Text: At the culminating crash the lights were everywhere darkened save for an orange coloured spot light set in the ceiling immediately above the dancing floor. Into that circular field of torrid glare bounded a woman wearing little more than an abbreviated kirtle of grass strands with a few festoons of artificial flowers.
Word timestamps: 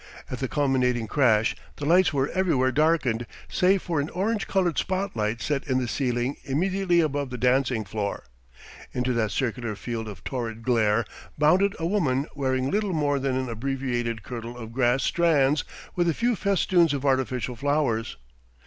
At 0.31 0.39
the 0.39 0.47
culminating 0.47 1.05
crash 1.05 1.55
the 1.75 1.85
lights 1.85 2.11
were 2.11 2.27
everywhere 2.29 2.71
darkened 2.71 3.27
save 3.47 3.83
for 3.83 3.99
an 3.99 4.09
orange 4.09 4.47
coloured 4.47 4.79
spot 4.79 5.15
light 5.15 5.43
set 5.43 5.67
in 5.67 5.77
the 5.77 5.87
ceiling 5.87 6.37
immediately 6.43 7.01
above 7.01 7.29
the 7.29 7.37
dancing 7.37 7.85
floor. 7.85 8.23
Into 8.93 9.13
that 9.13 9.29
circular 9.29 9.75
field 9.75 10.07
of 10.07 10.23
torrid 10.23 10.63
glare 10.63 11.05
bounded 11.37 11.75
a 11.77 11.85
woman 11.85 12.25
wearing 12.33 12.71
little 12.71 12.93
more 12.93 13.19
than 13.19 13.37
an 13.37 13.47
abbreviated 13.47 14.23
kirtle 14.23 14.57
of 14.57 14.73
grass 14.73 15.03
strands 15.03 15.63
with 15.95 16.09
a 16.09 16.15
few 16.15 16.35
festoons 16.35 16.95
of 16.95 17.05
artificial 17.05 17.55
flowers. 17.55 18.17